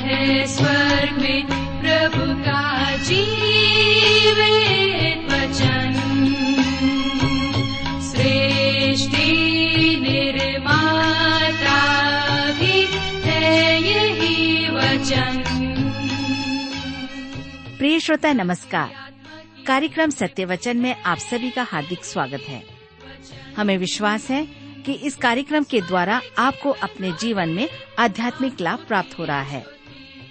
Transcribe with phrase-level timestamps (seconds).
[0.00, 1.46] है स्वर्ग में
[1.80, 2.66] प्रभु का
[5.26, 5.92] वचन।
[8.02, 9.26] सृष्टि
[10.02, 11.80] निर्माता
[12.52, 12.86] भी
[13.24, 15.42] है यही वचन।
[17.78, 19.12] प्रिय श्रोता, नमस्कार।
[19.66, 22.64] कार्यक्रम सत्य वचन में आप सभी का हार्दिक स्वागत है।
[23.56, 24.44] हमें विश्वास है
[24.86, 27.68] कि इस कार्यक्रम के द्वारा आपको अपने जीवन में
[27.98, 29.75] आध्यात्मिक लाभ प्राप्त हो रहा है।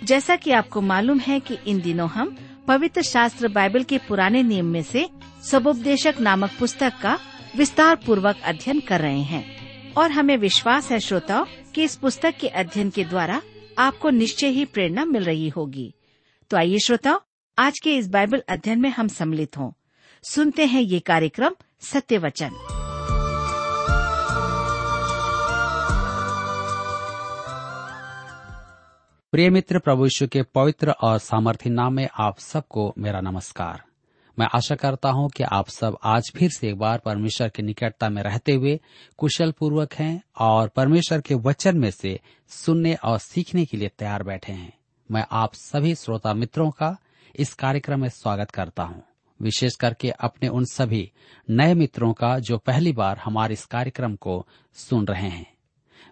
[0.06, 2.38] जैसा कि आपको मालूम है कि इन दिनों हम
[2.68, 5.10] पवित्र शास्त्र बाइबल के पुराने नियम में से
[5.44, 7.20] सबोपदेशक नामक पुस्तक का
[7.58, 9.56] विस्तार पूर्वक अध्ययन कर रहे हैं।
[9.94, 13.42] और हमें विश्वास है, श्रोताओं, कि इस पुस्तक के अध्ययन के द्वारा
[13.78, 15.94] आपको निश्चय ही प्रेरणा मिल रही होगी।
[16.50, 17.20] तो आइए, श्रोताओं,
[17.60, 19.72] आज के इस बाइबल अध्ययन में हम सम्मिलित हों।
[20.24, 21.52] सुनते हैं ये कार्यक्रम
[21.82, 22.52] सत्य वचन।
[29.36, 33.84] प्रिय मित्र, प्रभु यीशु के पवित्र और सामर्थ्य नाम में आप सबको मेरा नमस्कार।
[34.40, 38.10] मैं आशा करता हूँ कि आप सब आज फिर से एक बार परमेश्वर की निकटता
[38.10, 38.80] में रहते हुए
[39.18, 42.20] कुशल पूर्वक हैं और परमेश्वर के वचन में से
[42.50, 44.74] सुनने और सीखने के लिए तैयार बैठे हैं।
[45.12, 46.98] मैं आप सभी श्रोता मित्रों का
[47.36, 49.04] इस कार्यक्रम में स्वागत करता हूँ।
[49.42, 51.12] विशेष करके अपने उन सभी
[51.50, 55.55] नए मित्रों का जो पहली बार हमारे इस कार्यक्रम को सुन रहे हैं।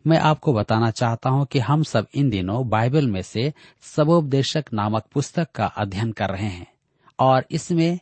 [0.07, 5.03] मैं आपको बताना चाहता हूँ कि हम सब इन दिनों बाइबल में से सबोपदेशक नामक
[5.13, 6.73] पुस्तक का अध्ययन कर रहे हैं।
[7.19, 7.99] और इसमें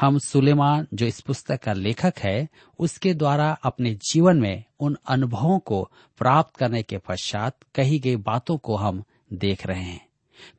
[0.00, 5.58] हम सुलेमान, जो इस पुस्तक का लेखक है, उसके द्वारा अपने जीवन में उन अनुभवों
[5.58, 10.06] को प्राप्त करने के पश्चात कही गई बातों को हम देख रहे हैं।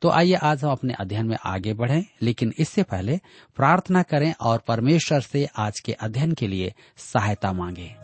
[0.02, 3.20] तो आइए आज हम अपने अध्ययन में आगे बढ़ें, लेकिन इससे पहले
[3.56, 7.96] प्रार्थना करें और परमेश्वर से आज के अध्ययन के लिए सहायता मांगे।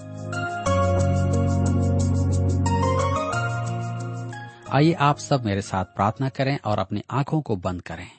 [4.75, 8.11] आइए आप सब मेरे साथ प्रार्थना करें और अपनी आँखों को बंद करें।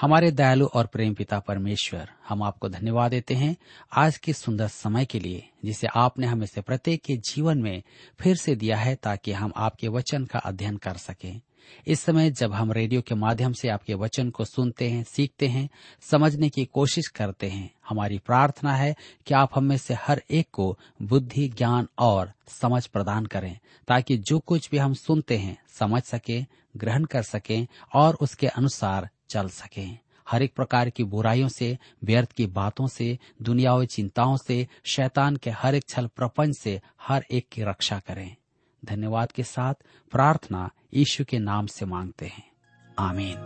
[0.00, 3.56] हमारे दयालु और प्रेम पिता परमेश्वर, हम आपको धन्यवाद देते हैं
[3.92, 7.82] आज के सुंदर समय के लिए, जिसे आपने हमें से प्रत्येक के जीवन में
[8.20, 11.40] फिर से दिया है ताकि हम आपके वचन का अध्ययन कर सकें।
[11.86, 15.68] इस समय जब हम रेडियो के माध्यम से आपके वचन को सुनते हैं, सीखते हैं,
[16.00, 20.78] समझने की कोशिश करते हैं, हमारी प्रार्थना है कि आप हमें से हर एक को
[21.02, 26.42] बुद्धि, ज्ञान और समझ प्रदान करें, ताकि जो कुछ भी हम सुनते हैं, समझ सके,
[26.76, 29.98] ग्रहण कर सकें और उसके अनुसार चल सकें।
[30.28, 35.50] हर एक प्रकार की बुराइयों से, व्यर्थ की बातों से दुनियावी चिंताओं से, शैतान के
[35.50, 38.36] हर एक छल प्रपंच से हर एक की रक्षा करें।
[38.84, 39.74] धन्यवाद के साथ
[40.10, 42.50] प्रार्थना यीशु के नाम से मांगते हैं।
[42.98, 43.36] आमीन।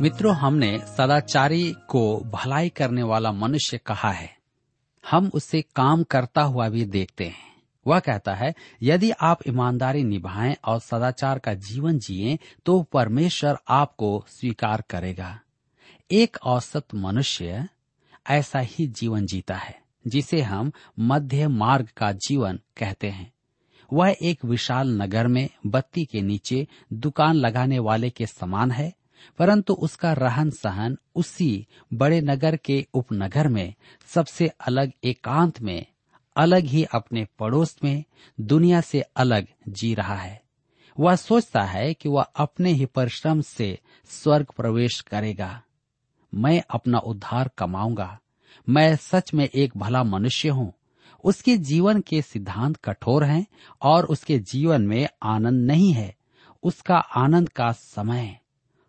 [0.00, 4.36] मित्रों, हमने सदाचारी को भलाई करने वाला मनुष्य कहा है।
[5.10, 10.56] हम उसे काम करता हुआ भी देखते हैं। वह कहता है, यदि आप ईमानदारी निभाएँ
[10.64, 15.40] और सदाचार का जीवन जिए तो परमेश्वर आपको स्वीकार करेगा।
[16.10, 17.68] एक औसत मनुष्य
[18.30, 23.32] ऐसा ही जीवन जीता है। जिसे हम मध्य मार्ग का जीवन कहते हैं।
[23.92, 28.92] वह एक विशाल नगर में बत्ती के नीचे दुकान लगाने वाले के समान है,
[29.38, 33.74] परंतु उसका रहन सहन उसी बड़े नगर के उपनगर में
[34.06, 35.86] सबसे अलग एकांत में,
[36.36, 38.04] अलग ही अपने पड़ोस में
[38.40, 40.42] दुनिया से अलग जी रहा है।
[41.00, 45.62] वह सोचता है कि वह अपने ही परिश्रम से स्वर्ग प्रवेश करेगा।
[46.34, 48.18] मैं अपना उद्धार कमाऊँगा।
[48.68, 50.72] मैं सच में एक भला मनुष्य हूँ।
[51.24, 53.46] उसके जीवन के सिद्धांत कठोर हैं
[53.82, 56.14] और उसके जीवन में आनंद नहीं है।
[56.62, 58.38] उसका आनंद का समय,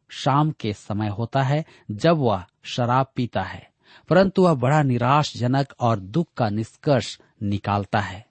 [0.09, 3.69] शाम के समय होता है जब वह शराब पीता है,
[4.09, 8.25] परंतु वह बड़ा निराशजनक और दुख का निष्कर्ष निकालता है।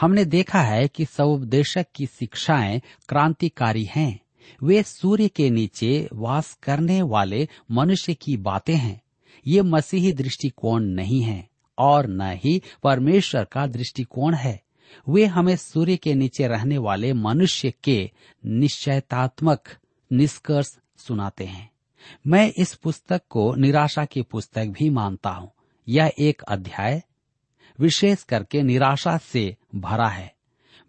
[0.00, 4.20] हमने देखा है कि सवोपदेशक की शिक्षाएँ क्रांतिकारी हैं।
[4.62, 9.00] वे सूर्य के नीचे वास करने वाले मनुष्य की बातें हैं।
[9.46, 11.48] ये मसीही दृष्टिकोण नहीं है
[11.78, 14.60] और न ही परमेश्वर का दृष्टिकोण है।
[15.08, 18.10] वे हमें सूर्य के नीचे रहने वाले मनुष्य के
[18.46, 19.68] निश्चयतात्मक
[20.12, 21.70] निष्कर्ष सुनाते हैं।
[22.26, 25.50] मैं इस पुस्तक को निराशा की पुस्तक भी मानता हूँ।
[25.88, 27.02] यह एक अध्याय
[27.80, 30.34] विशेष करके निराशा से भरा है।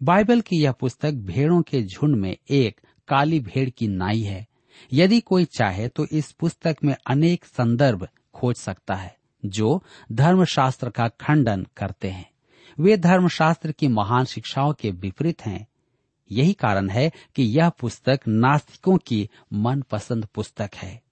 [0.02, 4.46] बाइबल की यह पुस्तक भेड़ों के झुंड में एक काली भेड़ की नाई है।
[4.92, 9.82] यदि कोई चाहे तो इस पुस्तक में अनेक संदर्भ खोज सकता है, जो
[10.12, 12.30] धर्मशास्त्र का खंडन करते हैं।
[12.80, 15.68] वे धर्मशास्त्र की महान शिक्षाओं के विपरीत हैं।
[16.32, 21.02] यही कारण है कि यह पुस्तक नास्तिकों की मनपसंद पुस्तक है।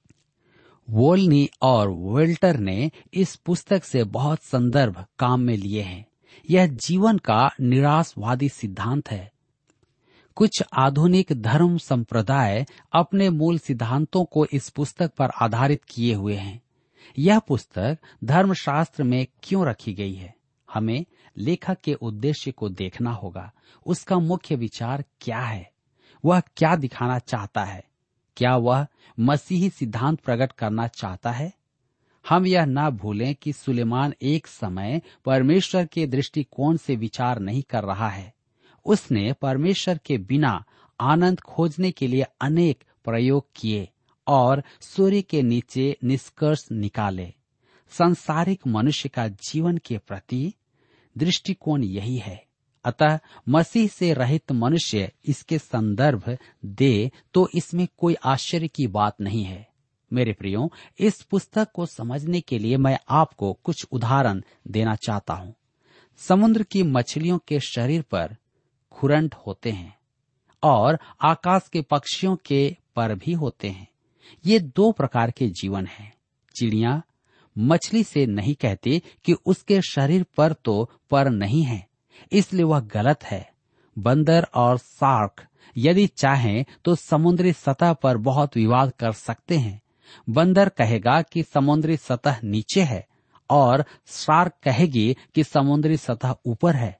[0.90, 6.06] वोलनी और वेल्टर ने इस पुस्तक से बहुत संदर्भ काम में लिए हैं।
[6.50, 9.32] यह जीवन का निराशवादी सिद्धांत है।
[10.34, 16.62] कुछ आधुनिक धर्म संप्रदाय अपने मूल सिद्धांतों को इस पुस्तक पर आधारित किए हुए हैं।
[17.18, 20.34] यह पुस्तक धर्मशास्त्र में क्यों रखी गई है?
[20.74, 21.06] हमें
[21.38, 23.52] लेखक के उद्देश्य को देखना होगा।
[23.86, 25.72] उसका मुख्य विचार क्या है?
[26.24, 27.84] वह क्या दिखाना चाहता है?
[28.36, 28.86] क्या वह
[29.20, 31.52] मसीही सिद्धांत प्रकट करना चाहता है?
[32.28, 37.84] हम यह ना भूलें कि सुलेमान एक समय परमेश्वर के दृष्टिकोण से विचार नहीं कर
[37.84, 38.34] रहा है।
[38.84, 40.64] उसने परमेश्वर के बिना
[41.00, 43.88] आनंद खोजने के लिए अनेक प्रयोग किए।
[44.28, 47.32] और सूर्य के नीचे निष्कर्ष निकाले।
[47.92, 50.52] संसारिक मनुष्य का जीवन के प्रति
[51.16, 52.44] दृष्टिकोण यही है।
[52.84, 53.18] अतः
[53.48, 59.66] मसीह से रहित मनुष्य इसके संदर्भ दे तो इसमें कोई आश्चर्य की बात नहीं है।
[60.12, 65.54] मेरे प्रियो, इस पुस्तक को समझने के लिए मैं आपको कुछ उदाहरण देना चाहता हूँ।
[66.18, 68.36] समुद्र की मछलियों के शरीर पर
[68.92, 69.96] खुरंट होते हैं
[70.62, 73.88] और आकाश के पक्षियों के पर भी होते हैं।
[74.44, 76.12] ये दो प्रकार के जीवन हैं।
[76.54, 77.00] चिड़िया
[77.56, 81.86] मछली से नहीं कहती कि उसके शरीर पर तो पर नहीं है,
[82.32, 83.48] इसलिए वह गलत है।
[83.96, 85.46] बंदर और सार्क
[85.76, 89.80] यदि चाहें तो समुद्री सतह पर बहुत विवाद कर सकते हैं।
[90.28, 93.06] बंदर कहेगा कि समुद्री सतह नीचे है
[93.50, 96.98] और शार्क कहेगी कि समुद्री सतह ऊपर है।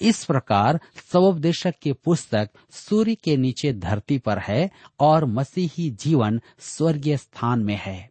[0.00, 0.80] इस प्रकार
[1.12, 7.78] सवोपदेशक की पुस्तक सूर्य के नीचे धरती पर है और मसीही जीवन स्वर्गीय स्थान में
[7.82, 8.10] है,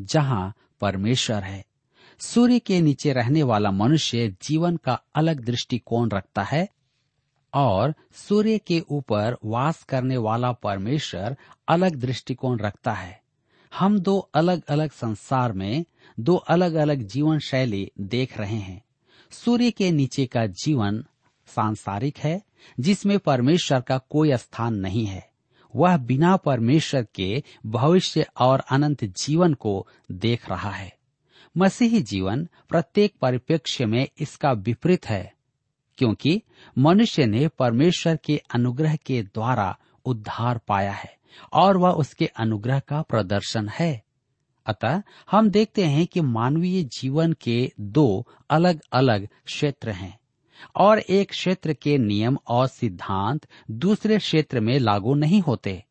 [0.00, 1.64] जहाँ परमेश्वर है।
[2.20, 6.68] सूर्य के नीचे रहने वाला मनुष्य जीवन का अलग दृष्टिकोण रखता है
[7.54, 11.36] और सूर्य के ऊपर वास करने वाला परमेश्वर
[11.68, 13.20] अलग दृष्टिकोण रखता है।
[13.72, 15.84] हम दो अलग अलग संसार में
[16.20, 18.82] दो अलग अलग जीवन शैली देख रहे हैं।
[19.30, 21.04] सूर्य के नीचे का जीवन
[21.46, 22.42] सांसारिक है,
[22.80, 25.30] जिसमें परमेश्वर का कोई स्थान नहीं है।
[25.76, 30.96] वह बिना परमेश्वर के भविष्य और अनंत जीवन को देख रहा है।
[31.56, 35.34] मसीही जीवन प्रत्येक परिप्रेक्ष्य में इसका विपरीत है,
[35.98, 36.42] क्योंकि
[36.78, 41.16] मनुष्य ने परमेश्वर के अनुग्रह के द्वारा उद्धार पाया है,
[41.52, 44.05] और वह उसके अनुग्रह का प्रदर्शन है।
[44.66, 50.18] अतः हम देखते हैं कि मानवीय जीवन के दो अलग अलग क्षेत्र हैं
[50.76, 55.84] और एक क्षेत्र के नियम और सिद्धांत दूसरे क्षेत्र में लागू नहीं होते।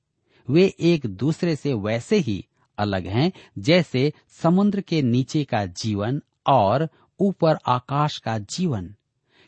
[0.49, 2.45] वे एक दूसरे से वैसे ही
[2.77, 4.13] अलग हैं, जैसे
[4.43, 6.89] समुद्र के नीचे का जीवन और
[7.19, 8.95] ऊपर आकाश का जीवन।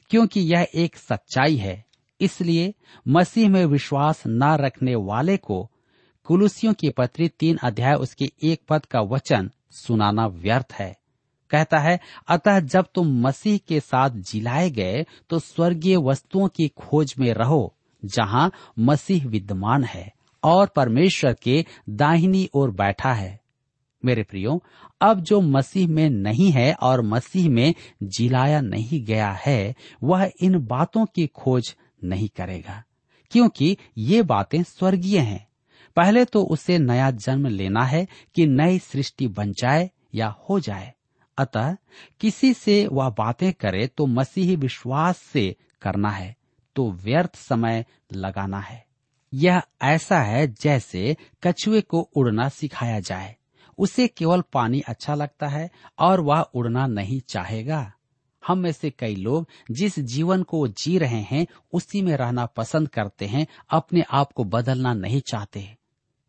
[0.10, 1.86] क्योंकि यह एक सच्चाई है,
[2.22, 2.74] इसलिए
[3.08, 5.72] मसीह में विश्वास न रखने वाले को
[6.28, 10.96] कुलुसियों की पत्री तीन अध्याय उसके एक पद का वचन सुनाना व्यर्थ है।
[11.52, 17.14] कहता है, अतः जब तुम मसीह के साथ जिलाए गए तो स्वर्गीय वस्तुओं की खोज
[17.20, 20.12] में रहो, जहाँ मसीह विद्यमान है
[20.44, 23.40] और परमेश्वर के दाहिनी ओर बैठा है।
[24.04, 24.62] मेरे प्रियो,
[25.02, 30.60] अब जो मसीह में नहीं है और मसीह में जिलाया नहीं गया है, वह इन
[30.68, 32.84] बातों की खोज नहीं करेगा,
[33.32, 35.47] क्योंकि ये बातें स्वर्गीय हैं।
[35.98, 40.94] पहले तो उसे नया जन्म लेना है कि नई सृष्टि बन जाए या हो जाए।
[41.38, 41.76] अतः
[42.20, 46.36] किसी से वह बातें करे तो मसीही विश्वास से करना है
[46.76, 48.86] तो व्यर्थ समय लगाना है।
[49.34, 53.36] यह ऐसा है जैसे कछुए को उड़ना सिखाया जाए।
[53.78, 55.70] उसे केवल पानी अच्छा लगता है
[56.00, 57.94] और वह उड़ना नहीं चाहेगा।
[58.48, 62.88] हम में से कई लोग जिस जीवन को जी रहे हैं, उसी में रहना पसंद
[62.88, 65.77] करते हैं, अपने आप को बदलना नहीं चाहते।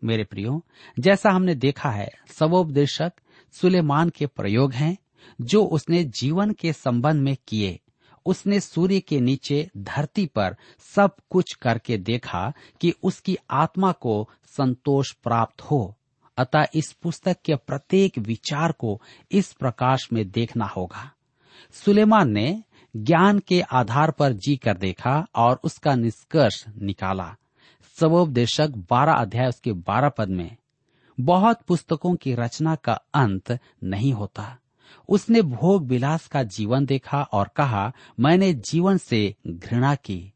[0.04, 0.64] मेरे प्रियो,
[0.98, 3.12] जैसा हमने देखा है सवोपदेशक
[3.52, 4.98] सुलेमान के प्रयोग हैं,
[5.40, 7.80] जो उसने जीवन के संबंध में किए।
[8.26, 10.56] उसने सूर्य के नीचे धरती पर
[10.94, 15.96] सब कुछ करके देखा कि उसकी आत्मा को संतोष प्राप्त हो।
[16.36, 19.02] अतः इस पुस्तक के प्रत्येक विचार को
[19.32, 21.12] इस प्रकाश में देखना होगा।
[21.72, 22.62] सुलेमान ने
[22.96, 27.36] ज्ञान के आधार पर जी कर देखा और उसका निष्कर्ष निकाला।
[28.00, 30.56] सबोपदेशक बारह अध्याय उसके बारह पद में,
[31.20, 34.56] बहुत पुस्तकों की रचना का अंत नहीं होता।
[35.08, 40.32] उसने भोग विलास का जीवन देखा और कहा, मैंने जीवन से घृणा की।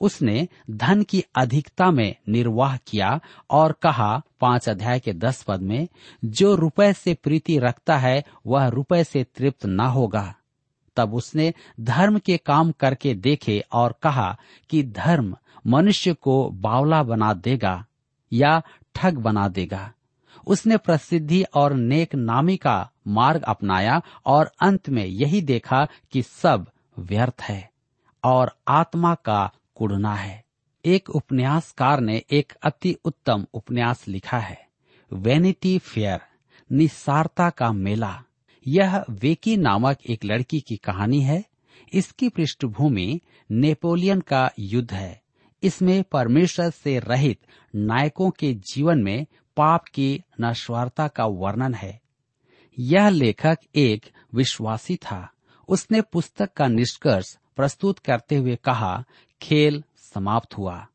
[0.00, 5.88] उसने धन की अधिकता में निर्वाह किया और कहा, पाँच अध्याय के दस पद में,
[6.24, 10.34] जो रुपए से प्रीति रखता है, वह रुपए से तृप्त न होगा।
[10.96, 14.36] तब उसने धर्म के काम करके देखे और कहा
[14.70, 15.36] कि धर्म
[15.68, 17.86] मनुष्य को बावला बना देगा
[18.32, 18.62] या
[18.94, 19.92] ठग बना देगा।
[20.46, 26.66] उसने प्रसिद्धि और नेक नामी का मार्ग अपनाया और अंत में यही देखा कि सब
[26.98, 27.70] व्यर्थ है
[28.24, 30.44] और आत्मा का कुड़ना है।
[30.84, 34.66] एक उपन्यासकार ने एक अति उत्तम उपन्यास लिखा है,
[35.12, 36.20] वेनिटी फेयर,
[36.72, 38.22] निस्सारता का मेला।
[38.66, 41.44] यह वेकी नामक एक लड़की की कहानी है।
[41.92, 43.20] इसकी पृष्ठभूमि
[43.50, 45.22] नेपोलियन का युद्ध है।
[45.62, 47.38] इसमें परमेश्वर से रहित
[47.74, 52.00] नायकों के जीवन में पाप की नश्वारता का वर्णन है।
[52.78, 55.32] यह लेखक एक विश्वासी था।
[55.68, 59.04] उसने पुस्तक का निष्कर्ष प्रस्तुत करते हुए कहा,
[59.42, 60.86] खेल समाप्त हुआ।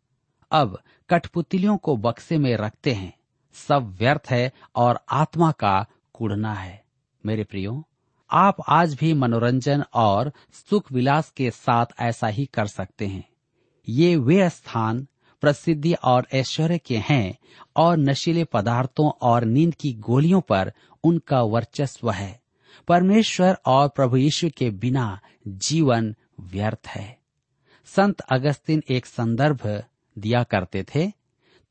[0.51, 0.79] अब
[1.09, 3.13] कठपुतलियों को बक्से में रखते हैं।
[3.53, 6.83] सब व्यर्थ है और आत्मा का कुड़ना है।
[7.25, 7.87] मेरे प्रियो,
[8.31, 13.32] आप आज भी मनोरंजन और सुख विलास के साथ ऐसा ही कर सकते हैं।
[13.89, 15.07] ये वे स्थान
[15.41, 17.37] प्रसिद्धि और ऐश्वर्य के हैं
[17.75, 20.73] और नशीले पदार्थों और नींद की गोलियों पर
[21.03, 22.41] उनका वर्चस्व है।
[22.87, 27.17] परमेश्वर और प्रभु यीशु के बिना जीवन व्यर्थ है।
[27.85, 29.83] संत अगस्तिन एक संदर्भ
[30.17, 31.11] दिया करते थे,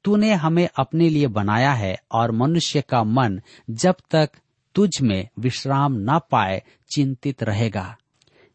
[0.04, 3.40] तूने हमें अपने लिए बनाया है और मनुष्य का मन
[3.70, 4.30] जब तक
[4.74, 6.62] तुझ में विश्राम न पाए
[6.94, 7.96] चिंतित रहेगा।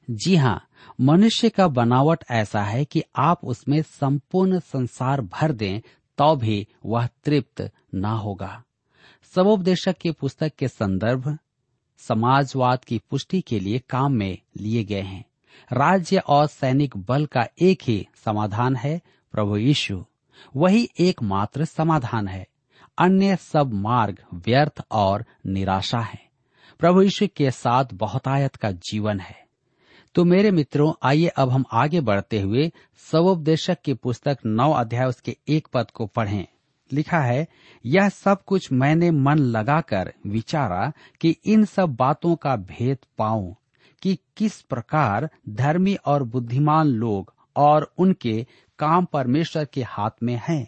[0.10, 0.67] जी हाँ
[1.02, 5.80] मनुष्य का बनावट ऐसा है कि आप उसमें संपूर्ण संसार भर दें
[6.18, 8.64] तो भी वह तृप्त न होगा।
[9.36, 11.38] सबोपदेशक की पुस्तक के संदर्भ
[11.98, 15.26] समाजवाद की पुष्टि के लिए काम में लिए गए हैं।
[15.74, 19.02] राज्य और सैनिक बल का एक ही समाधान है,
[19.32, 20.06] प्रभु यीशु।
[20.56, 22.48] वही एकमात्र समाधान है।
[22.98, 26.30] अन्य सब मार्ग व्यर्थ और निराशा है।
[26.80, 29.47] प्रभु यीशु के साथ बहुतायत का जीवन है।
[30.16, 32.72] तो मेरे मित्रों, आइए अब हम आगे बढ़ते हुए
[33.12, 36.46] सवोपदेशक की पुस्तक नौ अध्याय उसके एक पद को पढ़ें।
[36.92, 37.48] लिखा है,
[37.86, 43.56] यह सब कुछ मैंने मन लगाकर विचारा कि इन सब बातों का भेद पाऊँ,
[44.02, 48.46] कि किस प्रकार धर्मी और बुद्धिमान लोग और उनके
[48.80, 50.68] काम परमेश्वर के हाथ में हैं।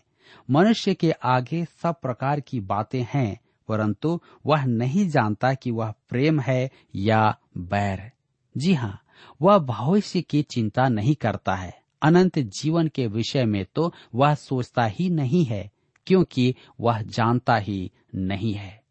[0.52, 6.40] मनुष्य के आगे सब प्रकार की बातें हैं, परंतु वह नहीं जानता कि वह प्रेम
[6.40, 8.12] है या बैर।
[8.58, 9.00] जी हाँ
[9.42, 14.86] वह भविष्य की चिंता नहीं करता है। अनंत जीवन के विषय में तो वह सोचता
[14.86, 15.72] ही नहीं है,
[16.06, 18.84] क्योंकि वह जानता ही नहीं है।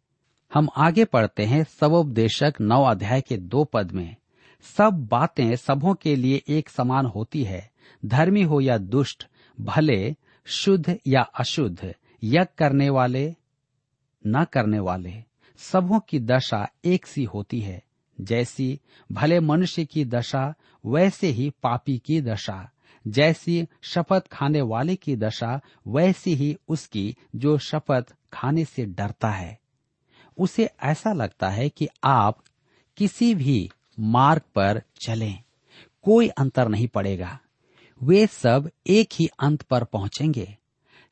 [0.54, 4.16] हम आगे पढ़ते हैं सबोपदेशक नौ अध्याय के दो पद में।
[4.62, 7.70] सब बातें सबों के लिए एक समान होती है,
[8.04, 9.26] धर्मी हो या दुष्ट,
[9.60, 11.94] भले, शुद्ध या अशुद्ध,
[12.24, 13.34] यज्ञ करने वाले,
[14.26, 15.24] न करने वाले,
[15.56, 17.82] सबों की दशा एक सी होती है।
[18.20, 18.80] जैसी
[19.12, 20.54] भले मनुष्य की दशा,
[20.86, 22.70] वैसे ही पापी की दशा।
[23.06, 29.58] जैसी शपथ खाने वाले की दशा, वैसी ही उसकी जो शपथ खाने से डरता है।
[30.38, 32.38] उसे ऐसा लगता है कि आप
[32.96, 33.70] किसी भी
[34.00, 35.42] मार्ग पर चलें,
[36.02, 37.38] कोई अंतर नहीं पड़ेगा।
[38.02, 40.56] वे सब एक ही अंत पर पहुँचेंगे।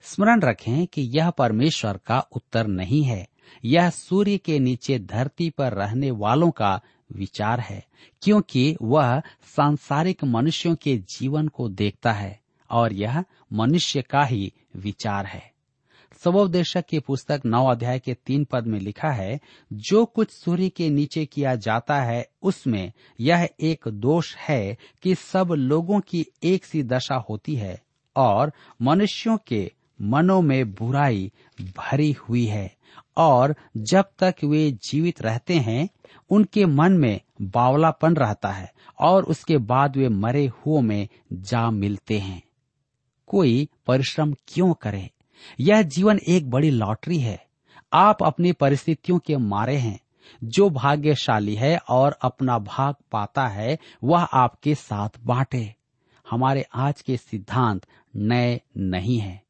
[0.03, 3.29] स्मरण रखें कि यह परमेश्वर का उत्तर नहीं है।
[3.65, 6.81] यह सूर्य के नीचे धरती पर रहने वालों का
[7.13, 7.87] विचार है,
[8.23, 9.21] क्योंकि वह
[9.57, 15.53] सांसारिक मनुष्यों के जीवन को देखता है, और यह मनुष्य का ही विचार है।
[16.25, 19.41] सबोपदेशक की पुस्तक नौ अध्याय के तीन पद में लिखा है,
[19.73, 25.49] जो कुछ सूर्य के नीचे किया जाता है, उसमें यह एक दोष है कि सब
[25.53, 27.83] लोगों की एक सी दशा होती है,
[28.17, 29.73] और मनुष्यों के
[30.03, 32.76] मनों में बुराई भरी हुई है।
[33.17, 35.89] और जब तक वे जीवित रहते हैं,
[36.31, 42.19] उनके मन में बावलापन रहता है और उसके बाद वे मरे हुओं में जा मिलते
[42.19, 42.43] हैं।
[43.27, 45.11] कोई परिश्रम क्यों करे?
[45.61, 47.47] यह जीवन एक बड़ी लॉटरी है।
[47.93, 50.01] आप अपनी परिस्थितियों के मारे हैं।
[50.45, 55.75] जो भाग्यशाली है और अपना भाग पाता है, वह आपके साथ बांटे।
[56.31, 59.43] हमारे आज के सिद्धांत नए नहीं है।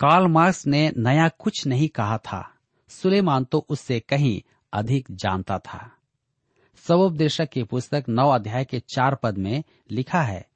[0.00, 2.53] कार्ल मार्क्स ने नया कुछ नहीं कहा था।
[2.90, 4.40] सुलेमान तो उससे कहीं
[4.72, 5.90] अधिक जानता था।
[6.84, 10.46] सबोपदेशक की पुस्तक नौ अध्याय के चार पद में लिखा है,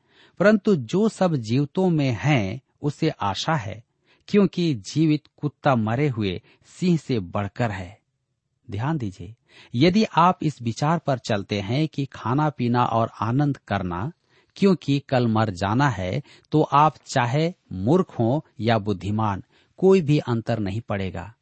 [0.40, 3.82] परंतु जो सब जीवतों में हैं, उसे आशा है,
[4.28, 7.98] क्योंकि जीवित कुत्ता मरे हुए सिंह से बढ़कर है।
[8.68, 9.34] ध्यान दीजिए,
[9.74, 14.10] यदि आप इस विचार पर चलते हैं कि खाना पीना और आनंद करना,
[14.56, 19.42] क्योंकि कल मर जाना है तो आप चाहे मूर्ख हो या बुद्धिमान,
[19.78, 21.32] कोई भी अंतर नहीं पड़ेगा।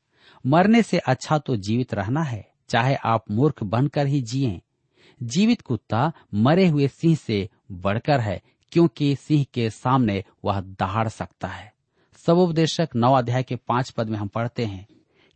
[0.47, 4.61] मरने से अच्छा तो जीवित रहना है, चाहे आप मूर्ख बनकर ही जिए।
[5.21, 8.41] जीवित कुत्ता मरे हुए सिंह से बढ़कर है,
[8.73, 11.73] क्योंकि सिंह के सामने वह दहाड़ सकता है।
[12.27, 14.87] सबोपदेशक नौ अध्याय के पाँच पद में हम पढ़ते हैं,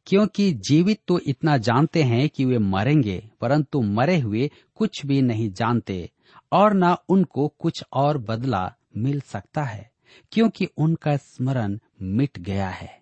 [0.07, 5.51] क्योंकि जीवित तो इतना जानते हैं कि वे मरेंगे, परंतु मरे हुए कुछ भी नहीं
[5.53, 6.11] जानते,
[6.53, 9.91] और न उनको कुछ और बदला मिल सकता है,
[10.33, 12.99] क्योंकि उनका स्मरण मिट गया है।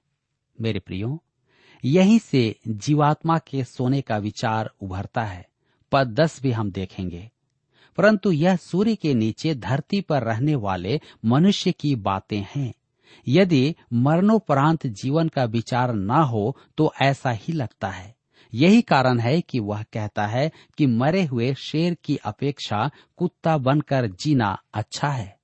[0.58, 1.18] मेरे प्रियो
[1.84, 5.48] यहीं से जीवात्मा के सोने का विचार उभरता है।
[5.92, 7.30] पद दस भी हम देखेंगे।
[7.96, 12.74] परंतु यह सूर्य के नीचे धरती पर रहने वाले मनुष्य की बातें हैं।
[13.28, 18.16] यदि मरणोपरांत जीवन का विचार न हो तो ऐसा ही लगता है।
[18.54, 24.06] यही कारण है कि वह कहता है कि मरे हुए शेर की अपेक्षा कुत्ता बनकर
[24.06, 25.38] जीना अच्छा है।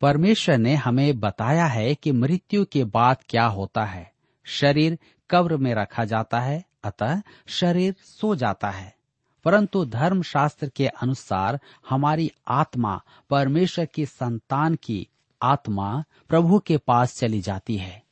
[0.00, 4.12] परमेश्वर ने हमें बताया है कि मृत्यु के बाद क्या होता है।
[4.44, 4.98] शरीर
[5.32, 8.96] कब्र में रखा जाता है, अतः शरीर सो जाता है।
[9.44, 11.60] परंतु धर्म शास्त्र के अनुसार
[11.90, 15.08] हमारी आत्मा परमेश्वर की संतान की
[15.42, 18.02] आत्मा प्रभु के पास चली जाती है।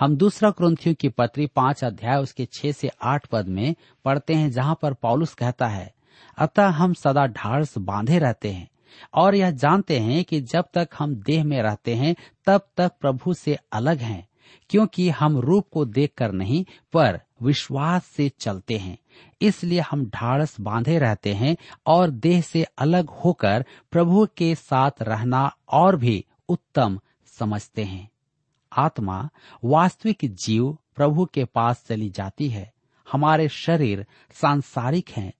[0.00, 4.50] हम दूसरा क्रंथियों की पत्री पाँच अध्याय उसके छह से आठ पद में पढ़ते हैं,
[4.50, 5.94] जहाँ पर पॉलुस कहता है,
[6.38, 8.68] अतः हम सदा ढाढ़स बांधे रहते हैं,
[9.14, 12.16] और यह जानते हैं कि जब तक हम देह में रहते हैं,
[12.46, 14.28] तब तक प्रभु से अलग हैं।
[14.70, 18.98] क्योंकि हम रूप को देखकर नहीं, पर विश्वास से चलते हैं।
[19.42, 25.56] इसलिए हम ढाड़स बांधे रहते हैं और देह से अलग होकर प्रभु के साथ रहना
[25.68, 28.10] और भी उत्तम समझते हैं।
[28.72, 29.28] आत्मा
[29.64, 32.72] वास्तविक जीव प्रभु के पास चली जाती है।
[33.12, 35.32] हमारे शरीर सांसारिक हैं।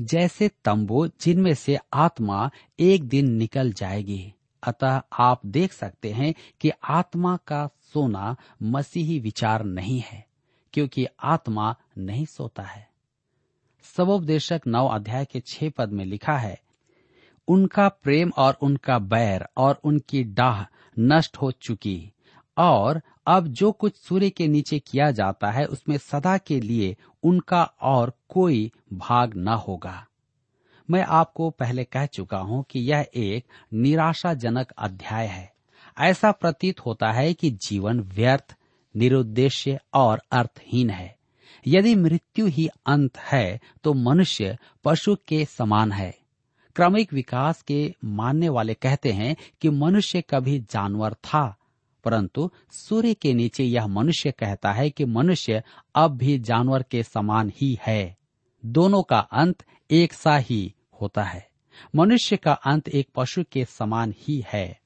[0.00, 6.70] जैसे तंबू जिनमें से आत्मा एक दिन निकल जाएगी। अतः आप देख सकते हैं कि
[6.84, 10.24] आत्मा का सोना मसीही विचार नहीं है,
[10.74, 12.86] क्योंकि आत्मा नहीं सोता है।
[13.96, 16.60] सबोपदेशक नौ अध्याय के छह पद में लिखा है,
[17.48, 20.64] उनका प्रेम और उनका बैर और उनकी डाह
[20.96, 22.12] नष्ट हो चुकी,
[22.56, 27.62] और अब जो कुछ सूर्य के नीचे किया जाता है, उसमें सदा के लिए उनका
[27.82, 30.04] और कोई भाग न होगा।
[30.88, 35.52] मैं आपको पहले कह चुका हूँ कि यह एक निराशाजनक अध्याय है।
[35.96, 38.54] ऐसा प्रतीत होता है कि जीवन व्यर्थ,
[38.94, 41.16] निरुद्देश्य और अर्थहीन है।
[41.66, 46.14] यदि मृत्यु ही अंत है तो मनुष्य पशु के समान है।
[46.76, 51.54] क्रमिक विकास के मानने वाले कहते हैं कि मनुष्य कभी जानवर था,
[52.04, 55.62] परंतु सूर्य के नीचे यह मनुष्य कहता है कि मनुष्य
[55.94, 58.16] अब भी जानवर के समान ही है।
[58.62, 61.48] दोनों का अंत एक सा ही होता है।
[61.94, 64.80] मनुष्य का अंत एक पशु के समान ही है।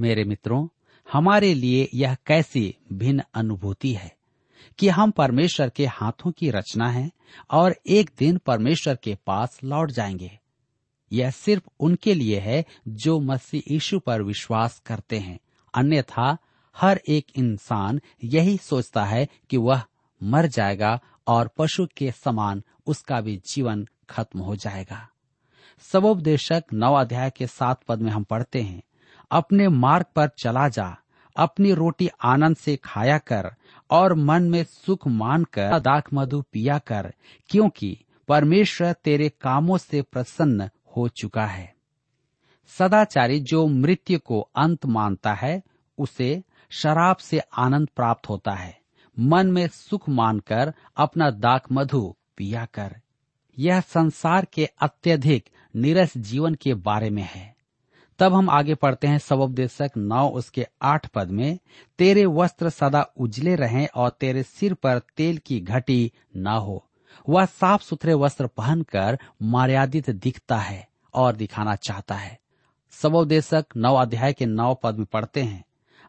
[0.00, 0.68] मेरे मित्रों,
[1.12, 4.16] हमारे लिए यह कैसी भिन्न अनुभूति है
[4.78, 7.10] कि हम परमेश्वर के हाथों की रचना है
[7.50, 10.38] और एक दिन परमेश्वर के पास लौट जाएँगे।
[11.12, 15.38] यह सिर्फ़ उनके लिए है जो मसीह यीशु पर विश्वास करते हैं।
[15.74, 16.38] अन्यथा,
[16.76, 19.82] हर एक इंसान यही सोचता है कि वह
[20.22, 25.08] मर जाएगा और पशु के समान उसका भी जीवन खत्म हो जाएगा।
[25.82, 28.82] सबोपदेशक नौ अध्याय के सात पद में हम पढ़ते हैं,
[29.30, 30.96] अपने मार्ग पर चला जा,
[31.36, 33.50] अपनी रोटी आनंद से खाया कर
[33.90, 37.12] और मन में सुख मान कर दाख मधु पिया कर,
[37.48, 41.74] क्योंकि परमेश्वर तेरे कामों से प्रसन्न हो चुका है।
[42.78, 45.62] सदाचारी जो मृत्यु को अंत मानता है,
[45.98, 48.78] उसे शराब से आनंद प्राप्त होता है।
[49.18, 52.96] मन में सुख मानकर अपना दाक मधु पिया कर।
[53.58, 57.56] यह संसार के अत्यधिक निरस जीवन के बारे में है।
[58.18, 61.58] तब हम आगे पढ़ते हैं सबोपदेशक नौ उसके आठ पद में,
[61.98, 66.88] तेरे वस्त्र सदा उजले रहें और तेरे सिर पर तेल की घटी न हो।
[67.28, 72.38] वह साफ़ सुथरे वस्त्र पहनकर मर्यादित दिखता है और दिखाना चाहता है।
[72.90, 75.64] सबोपदेशक नौ अध्याय के नौ पद में पढ़ते हैं।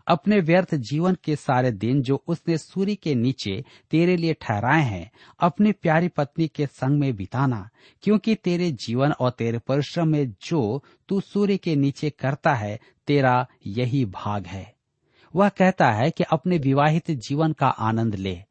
[0.07, 5.11] अपने व्यर्थ जीवन के सारे दिन जो उसने सूर्य के नीचे तेरे लिए ठहराए हैं,
[5.39, 7.69] अपनी प्यारी पत्नी के संग में बिताना,
[8.01, 13.47] क्योंकि तेरे जीवन और तेरे परिश्रम में जो तू सूर्य के नीचे करता है, तेरा
[13.67, 14.75] यही भाग है।
[15.35, 18.43] वह कहता है कि अपने विवाहित जीवन का आनंद ले।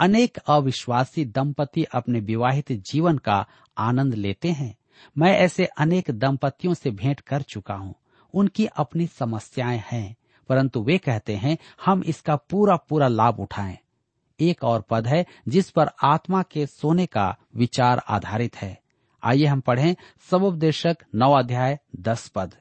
[0.00, 3.46] अनेक अविश्वासी दंपति अपने विवाहित जीवन का
[3.78, 4.76] आनंद लेते हैं।
[5.18, 7.94] मैं ऐसे अनेक दंपतियों से भेंट कर चुका हूँ।
[8.34, 10.16] उनकी अपनी समस्याएँ हैं।
[10.48, 13.78] परंतु वे कहते हैं, हम इसका पूरा पूरा लाभ उठाएँ।
[14.40, 18.80] एक और पद है, जिस पर आत्मा के सोने का विचार आधारित है।
[19.22, 19.96] आइए हम पढ़ें
[20.30, 22.54] सबोपदेशक नौ अध्याय दस पद।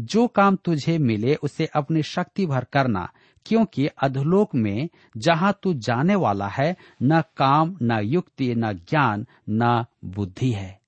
[0.00, 3.12] जो काम तुझे मिले उसे अपनी शक्ति भर करना,
[3.46, 9.84] क्योंकि अधलोक में जहाँ तू जाने वाला है, न काम, न युक्ति, न ज्ञान, न
[10.04, 10.79] बुद्धि है।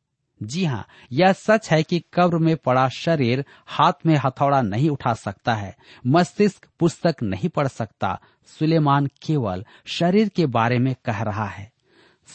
[0.43, 5.15] जी हाँ यह सच है कि कब्र में पड़ा शरीर हाथ में हथौड़ा नहीं उठा
[5.15, 5.77] सकता है,
[6.07, 11.73] मस्तिष्क पुस्तक नहीं पढ़ सकता। सुलेमान केवल शरीर के बारे में कह रहा है।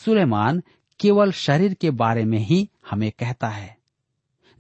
[0.05, 0.63] सुलेमान
[0.99, 3.77] केवल शरीर के बारे में ही हमें कहता है।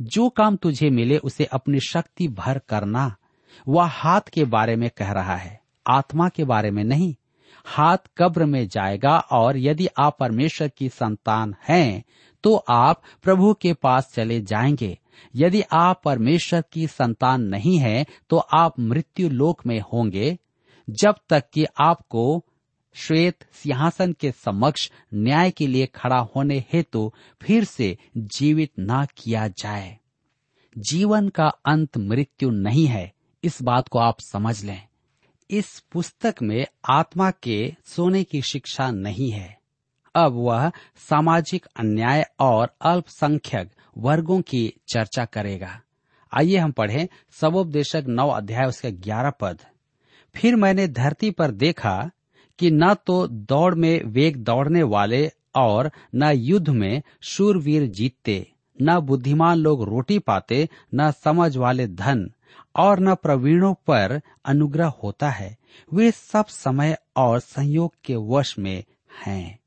[0.01, 3.15] जो काम तुझे मिले उसे अपनी शक्ति भर करना।
[3.67, 7.15] वह हाथ के बारे में कह रहा है, आत्मा के बारे में नहीं।
[7.65, 12.03] हाथ कब्र में जाएगा और यदि आप परमेश्वर की संतान हैं
[12.43, 14.97] तो आप प्रभु के पास चले जाएँगे।
[15.35, 20.37] यदि आप परमेश्वर की संतान नहीं है तो आप मृत्यु लोक में होंगे।
[20.89, 22.45] जब तक कि आपको
[22.93, 29.07] श्वेत सिंहासन के समक्ष न्याय के लिए खड़ा होने हेतु तो फिर से जीवित न
[29.17, 29.97] किया जाए।
[30.77, 34.87] जीवन का अंत मृत्यु नहीं है, इस बात को आप समझ लें।
[35.51, 39.56] इस पुस्तक में आत्मा के सोने की शिक्षा नहीं है।
[40.17, 40.71] अब वह
[41.09, 45.79] सामाजिक अन्याय और अल्पसंख्यक वर्गों की चर्चा करेगा।
[46.31, 49.59] आइए हम पढ़ें सबोपदेशक नौ अध्याय उसके ग्यारह पद।
[50.35, 52.09] फिर मैंने धरती पर देखा
[52.59, 58.51] कि न तो दौड़ में वेग दौड़ने वाले और न युद्ध में शूरवीर जीतते,
[58.81, 62.29] न बुद्धिमान लोग रोटी पाते, न समझ वाले धन
[62.75, 65.57] और न प्रवीणों पर अनुग्रह होता है।
[65.93, 68.83] वे सब समय और संयोग के वश में
[69.25, 69.59] हैं।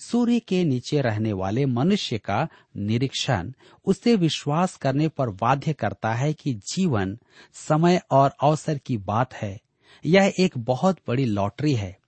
[0.00, 3.52] सूर्य के नीचे रहने वाले मनुष्य का निरीक्षण
[3.84, 7.18] उसे विश्वास करने पर बाध्य करता है कि जीवन,
[7.52, 9.60] समय और अवसर की बात है।
[10.04, 11.98] यह एक बहुत बड़ी लॉटरी है।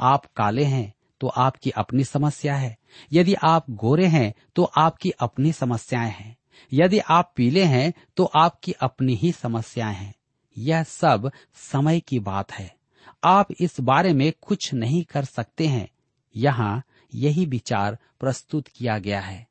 [0.00, 2.78] आप काले हैं तो आपकी अपनी समस्या है।
[3.12, 6.36] यदि आप गोरे हैं तो आपकी अपनी समस्याएँ हैं।
[6.72, 10.14] यदि आप पीले हैं तो आपकी अपनी ही समस्याएँ हैं।
[10.58, 12.76] यह सब समय की बात है।
[13.24, 15.88] आप इस बारे में कुछ नहीं कर सकते हैं।
[16.36, 19.46] यहाँ यही विचार प्रस्तुत किया गया है।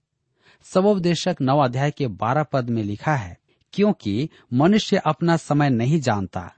[0.66, 3.38] सबोपदेशक नव अध्याय के बारह पद में लिखा है,
[3.74, 6.52] क्योंकि मनुष्य अपना समय नहीं जानता।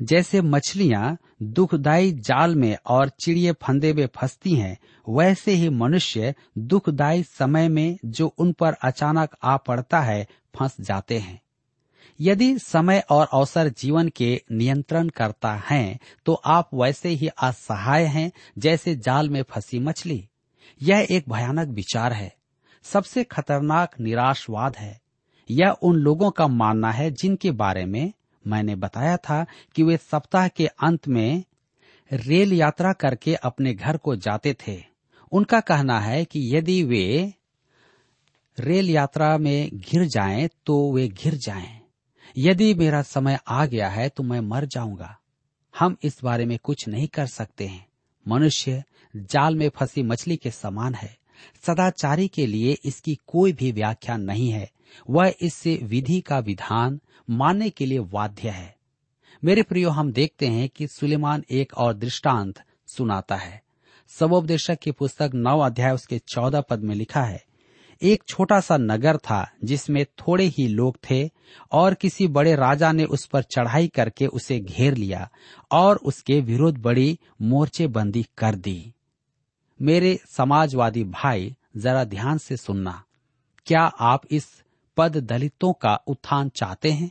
[0.00, 7.22] जैसे मछलियाँ दुखदायी जाल में और चिड़िए फंदे में फंसती हैं, वैसे ही मनुष्य दुखदायी
[7.22, 11.40] समय में जो उन पर अचानक आ पड़ता है, फंस जाते हैं।
[12.20, 18.30] यदि समय और अवसर जीवन के नियंत्रण करता है तो आप वैसे ही असहाय हैं,
[18.58, 20.28] जैसे जाल में फंसी मछली।
[20.82, 22.36] यह एक भयानक विचार है।
[22.82, 25.00] सबसे खतरनाक निराशवाद है।
[25.50, 28.12] यह उन लोगों का मानना है जिनके बारे में
[28.46, 31.44] मैंने बताया था कि वे सप्ताह के अंत में
[32.12, 34.84] रेल यात्रा करके अपने घर को जाते थे।
[35.32, 37.34] उनका कहना है कि यदि वे
[38.60, 41.80] रेल यात्रा में घिर जाएँ तो वे घिर जाएँ।
[42.38, 45.18] यदि मेरा समय आ गया है तो मैं मर जाऊँगा।
[45.78, 47.91] हम इस बारे में कुछ नहीं कर सकते हैं।
[48.28, 48.84] मनुष्य
[49.16, 51.18] जाल में फंसी मछली के समान है।
[51.66, 54.70] सदाचारी के लिए इसकी कोई भी व्याख्या नहीं है।
[55.10, 58.76] वह इससे विधि का विधान मानने के लिए बाध्य है।
[59.44, 63.62] मेरे प्रियो, हम देखते हैं कि सुलेमान एक और दृष्टांत सुनाता है।
[64.08, 67.44] सबोपदेशक की पुस्तक नौ अध्याय उसके चौदह पद में लिखा है
[68.02, 71.30] एक छोटा सा नगर था जिसमें थोड़े ही लोग थे
[71.72, 75.30] और किसी बड़े राजा ने उस पर चढ़ाई करके उसे घेर लिया
[75.72, 78.94] और उसके विरोध बड़ी मोर्चेबंदी कर दी।
[79.82, 83.04] मेरे समाजवादी भाई, जरा ध्यान से सुनना।
[83.66, 84.62] क्या आप इस
[84.96, 87.10] पद दलितों का उत्थान चाहते हैं?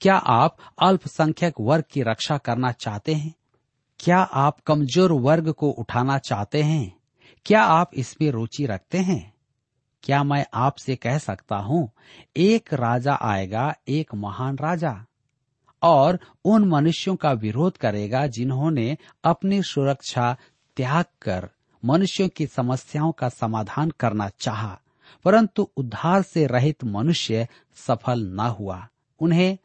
[0.00, 3.34] क्या आप अल्पसंख्यक वर्ग की रक्षा करना चाहते हैं?
[4.00, 6.96] क्या आप कमज़ोर वर्ग को उठाना चाहते हैं?
[7.46, 9.29] क्या आप इसमें रुचि रखते हैं?
[10.04, 11.90] क्या मैं आपसे कह सकता हूँ,
[12.36, 14.94] एक राजा आएगा, एक महान राजा।
[15.82, 20.36] और उन मनुष्यों का विरोध करेगा जिन्होंने अपनी सुरक्षा
[20.76, 21.48] त्याग कर
[21.82, 24.78] मनुष्यों की समस्याओं का समाधान करना चाहा,
[25.24, 27.46] परंतु उद्धार से रहित मनुष्य
[27.78, 28.86] सफल न हुआ।
[29.20, 29.58] उन्हें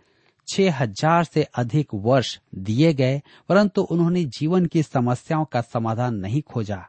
[0.48, 6.42] छह हज़ार से अधिक वर्ष दिए गए, परंतु उन्होंने जीवन की समस्याओं का समाधान नहीं
[6.42, 6.86] खोजा।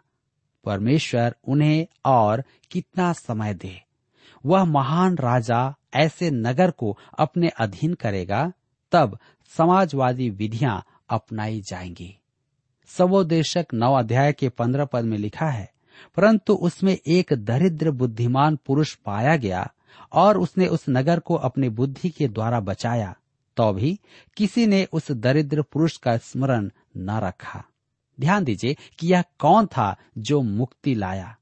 [0.66, 3.80] परमेश्वर उन्हें और कितना समय दे।
[4.44, 8.52] वह महान राजा ऐसे नगर को अपने अधीन करेगा,
[8.92, 9.18] तब
[9.52, 12.16] समाजवादी विधियाँ अपनाई जाएँगी।
[12.90, 15.70] सबोदेशक नौ अध्याय के पंद्रह पद में लिखा है,
[16.16, 19.70] परंतु उसमें एक दरिद्र बुद्धिमान पुरुष पाया गया
[20.12, 23.14] और उसने उस नगर को अपनी बुद्धि के द्वारा बचाया
[23.56, 23.98] तो भी
[24.36, 27.64] किसी ने उस दरिद्र पुरुष का स्मरण न रखा।
[28.20, 31.36] ध्यान दीजिए कि यह कौन था जो मुक्ति लाया।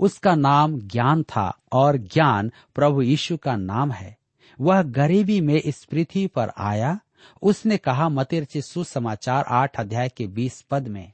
[0.00, 4.16] उसका नाम ज्ञान था और ज्ञान प्रभु यीशु का नाम है।
[4.60, 6.98] वह गरीबी में इस पृथ्वी पर आया।
[7.42, 11.12] उसने कहा मतिरचित सुसमाचार आठ अध्याय के बीस पद में,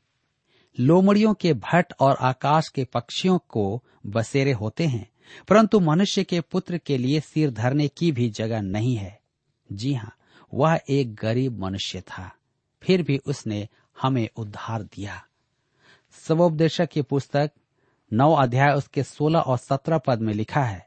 [0.80, 5.08] लोमड़ियों के भट्ट और आकाश के पक्षियों को बसेरे होते हैं,
[5.48, 9.18] परंतु मनुष्य के पुत्र के लिए सिर धरने की भी जगह नहीं है।
[9.72, 10.12] जी हाँ
[10.54, 12.30] वह एक गरीब मनुष्य था।
[12.82, 13.68] फिर भी उसने
[14.02, 15.22] हमें उद्धार दिया।
[16.24, 17.50] सबोपदेशक की पुस्तक
[18.12, 20.86] नौ अध्याय उसके सोलह और सत्रह पद में लिखा है,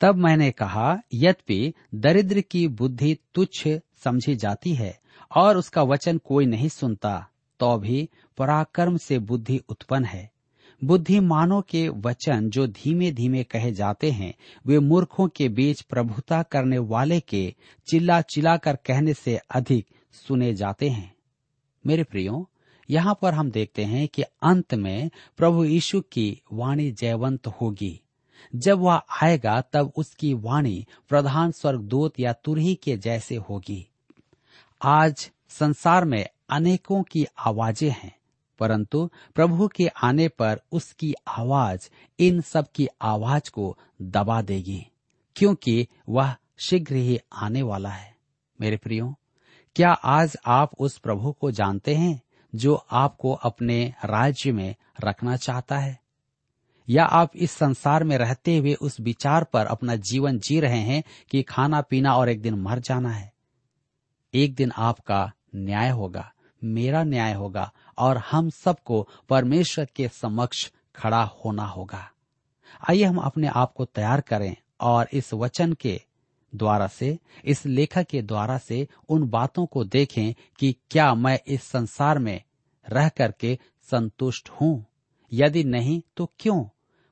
[0.00, 3.68] तब मैंने कहा, यद्यपि दरिद्र की बुद्धि तुच्छ
[4.04, 4.98] समझी जाती है
[5.36, 7.18] और उसका वचन कोई नहीं सुनता
[7.60, 10.30] तो भी पराक्रम से बुद्धि उत्पन्न है।
[10.82, 14.34] बुद्धिमानों के वचन जो धीमे धीमे कहे जाते हैं,
[14.66, 17.54] वे मूर्खों के बीच प्रभुता करने वाले के
[17.88, 21.15] चिल्ला चिल्ला कर कहने से अधिक सुने जाते हैं।
[21.86, 22.48] मेरे प्रियो,
[22.88, 28.00] यहाँ पर हम देखते हैं कि अंत में प्रभु यीशु की वाणी जयवंत होगी।
[28.52, 33.86] जब वह आएगा, तब उसकी वाणी प्रधान स्वर्गदूत या तुरही के जैसे होगी।
[34.80, 38.14] आज संसार में अनेकों की आवाज़ें हैं,
[38.60, 44.86] परंतु प्रभु के आने पर उसकी आवाज़ इन सब की आवाज़ को दबा देगी,
[45.36, 48.14] क्योंकि वह शीघ्र ही आने वाला है।
[48.58, 49.14] मेरे प्रियो
[49.76, 52.22] क्या आज आप उस प्रभु को जानते हैं
[52.54, 56.00] जो आपको अपने राज्य में रखना चाहता है?
[56.88, 61.04] या आप इस संसार में रहते हुए उस विचार पर अपना जीवन जी रहे हैं
[61.30, 63.32] कि खाना पीना और एक दिन मर जाना है?
[64.34, 66.32] एक दिन आपका न्याय होगा,
[66.64, 72.10] मेरा न्याय होगा, और हम सबको परमेश्वर के समक्ष खड़ा होना होगा।
[72.90, 76.02] आइए हम अपने आप को तैयार करें और इस वचन के
[76.56, 81.62] द्वारा से, इस लेखक के द्वारा से उन बातों को देखें कि क्या मैं इस
[81.62, 82.42] संसार में
[82.88, 83.58] रह करके
[83.90, 84.86] संतुष्ट हूँ।
[85.32, 86.64] यदि नहीं तो क्यों?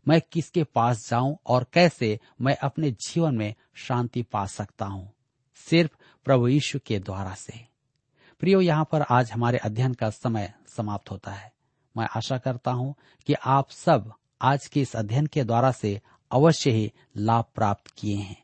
[0.08, 5.12] मैं किसके पास जाऊँ और कैसे मैं अपने जीवन में शांति पा सकता हूँ?
[5.54, 7.66] सिर्फ़ प्रभु यीशु के द्वारा से।
[8.40, 11.52] प्रियो, यहाँ पर आज हमारे अध्ययन का समय समाप्त होता है।
[11.96, 12.94] मैं आशा करता हूँ
[13.26, 16.00] कि आप सब आज के इस अध्ययन के द्वारा से
[16.32, 18.43] अवश्य ही लाभ प्राप्त किए हैं।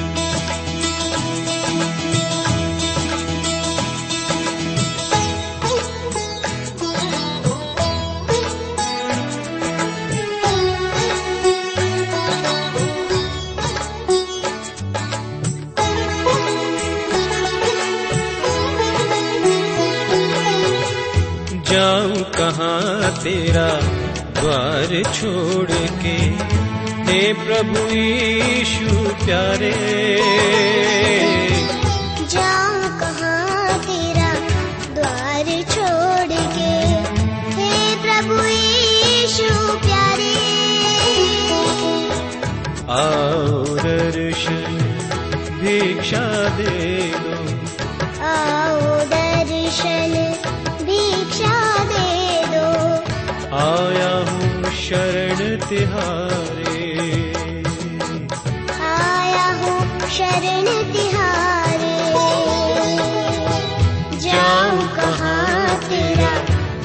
[21.81, 23.67] जाऊं कहाँ तेरा
[24.41, 26.15] द्वार छोड़ के?
[27.11, 30.21] हे प्रभु यीशु प्यारे।
[32.25, 34.33] जाऊं कहाँ तेरा
[34.93, 36.73] द्वार छोड़ के?
[37.61, 40.35] हे प्रभु यीशु प्यारे।
[42.89, 44.77] आओ दर्शन
[45.61, 47.35] भिक्षा दे दो।
[48.23, 50.20] आओ दर्शन
[54.91, 56.79] शरण तिहारे।
[58.83, 61.95] आया हूँ शरण तिहारे।
[64.19, 66.33] जाऊं कहाँ तेरा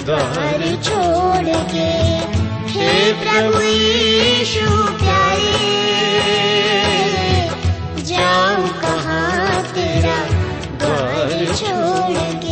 [0.05, 1.91] द्वार छोड़ के?
[2.79, 5.59] हे प्रभु यीशु प्यारे
[8.03, 10.19] जाऊं कहाँ तेरा
[10.77, 12.46] द्वार छोड़